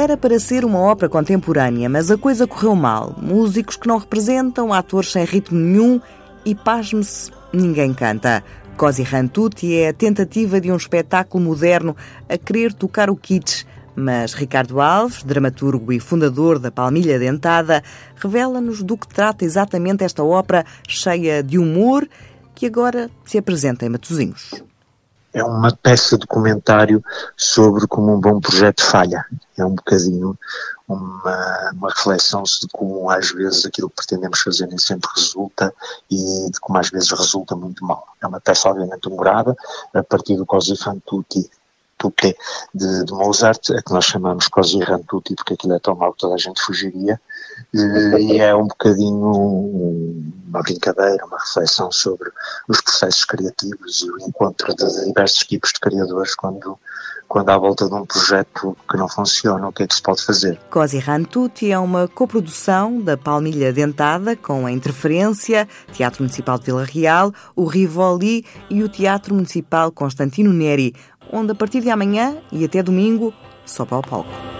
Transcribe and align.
Era 0.00 0.16
para 0.16 0.40
ser 0.40 0.64
uma 0.64 0.78
ópera 0.78 1.10
contemporânea, 1.10 1.86
mas 1.86 2.10
a 2.10 2.16
coisa 2.16 2.46
correu 2.46 2.74
mal. 2.74 3.14
Músicos 3.20 3.76
que 3.76 3.86
não 3.86 3.98
representam, 3.98 4.72
atores 4.72 5.12
sem 5.12 5.26
ritmo 5.26 5.58
nenhum 5.58 6.00
e, 6.42 6.54
pasme-se, 6.54 7.30
ninguém 7.52 7.92
canta. 7.92 8.42
Cosi 8.78 9.02
Rantuti 9.02 9.76
é 9.76 9.90
a 9.90 9.92
tentativa 9.92 10.58
de 10.58 10.72
um 10.72 10.76
espetáculo 10.76 11.44
moderno 11.44 11.94
a 12.30 12.38
querer 12.38 12.72
tocar 12.72 13.10
o 13.10 13.14
kitsch, 13.14 13.66
mas 13.94 14.32
Ricardo 14.32 14.80
Alves, 14.80 15.22
dramaturgo 15.22 15.92
e 15.92 16.00
fundador 16.00 16.58
da 16.58 16.70
Palmilha 16.70 17.18
Dentada, 17.18 17.84
revela-nos 18.16 18.82
do 18.82 18.96
que 18.96 19.06
trata 19.06 19.44
exatamente 19.44 20.02
esta 20.02 20.24
ópera 20.24 20.64
cheia 20.88 21.42
de 21.42 21.58
humor 21.58 22.08
que 22.54 22.64
agora 22.64 23.10
se 23.26 23.36
apresenta 23.36 23.84
em 23.84 23.90
Matosinhos 23.90 24.62
é 25.32 25.42
uma 25.44 25.72
peça 25.72 26.18
de 26.18 26.26
comentário 26.26 27.02
sobre 27.36 27.86
como 27.86 28.14
um 28.14 28.20
bom 28.20 28.40
projeto 28.40 28.82
falha. 28.82 29.24
É 29.60 29.64
um 29.64 29.74
bocadinho 29.74 30.38
uma, 30.88 31.70
uma 31.72 31.88
reflexão 31.88 32.42
de 32.42 32.66
como 32.72 33.10
às 33.10 33.30
vezes 33.30 33.64
aquilo 33.66 33.88
que 33.90 33.96
pretendemos 33.96 34.40
fazer 34.40 34.66
nem 34.66 34.78
sempre 34.78 35.08
resulta 35.14 35.72
e 36.10 36.50
de 36.50 36.58
como 36.60 36.78
às 36.78 36.90
vezes 36.90 37.10
resulta 37.10 37.54
muito 37.54 37.84
mal. 37.84 38.06
É 38.20 38.26
uma 38.26 38.40
peça 38.40 38.68
obviamente 38.68 39.08
humorada, 39.08 39.56
a 39.94 40.02
partir 40.02 40.36
do 40.36 40.46
Così 40.46 40.76
fan 40.76 40.98
tutte 42.00 42.34
de, 42.74 43.04
de 43.04 43.12
Mozart, 43.12 43.70
a 43.76 43.82
que 43.82 43.92
nós 43.92 44.06
chamamos 44.06 44.48
Così 44.48 44.82
fan 44.82 45.02
tutti 45.06 45.34
porque 45.34 45.54
aquilo 45.54 45.74
é 45.74 45.78
tão 45.78 45.94
mau 45.94 46.12
que 46.12 46.20
toda 46.20 46.34
a 46.34 46.38
gente 46.38 46.60
fugiria, 46.62 47.20
e 47.74 48.38
é 48.38 48.54
um 48.54 48.66
bocadinho 48.66 49.30
uma 50.48 50.62
brincadeira, 50.62 51.24
uma 51.26 51.38
reflexão 51.38 51.92
sobre 51.92 52.30
os 52.68 52.80
processos 52.80 53.24
criativos 53.24 54.00
e 54.00 54.10
o 54.10 54.18
encontro 54.26 54.74
de 54.74 55.04
diversos 55.04 55.46
tipos 55.46 55.70
de 55.72 55.80
criadores 55.80 56.34
quando 56.34 56.78
quando 57.28 57.48
à 57.50 57.56
volta 57.56 57.88
de 57.88 57.94
um 57.94 58.04
projeto 58.04 58.76
que 58.90 58.96
não 58.96 59.08
funciona, 59.08 59.68
o 59.68 59.72
que 59.72 59.84
é 59.84 59.86
que 59.86 59.94
se 59.94 60.02
pode 60.02 60.20
fazer? 60.24 60.58
Cosi 60.68 60.98
Rantuti 60.98 61.70
é 61.70 61.78
uma 61.78 62.08
coprodução 62.08 63.00
da 63.00 63.16
Palmilha 63.16 63.72
Dentada 63.72 64.34
com 64.34 64.66
a 64.66 64.72
Interferência, 64.72 65.68
Teatro 65.92 66.24
Municipal 66.24 66.58
de 66.58 66.64
Vila 66.64 66.84
Real, 66.84 67.32
o 67.54 67.66
Rivoli 67.66 68.44
e 68.68 68.82
o 68.82 68.88
Teatro 68.88 69.32
Municipal 69.32 69.92
Constantino 69.92 70.52
Neri, 70.52 70.92
onde 71.32 71.52
a 71.52 71.54
partir 71.54 71.80
de 71.80 71.90
amanhã 71.90 72.36
e 72.52 72.64
até 72.64 72.82
domingo 72.82 73.32
sobe 73.64 73.94
ao 73.94 74.02
palco. 74.02 74.59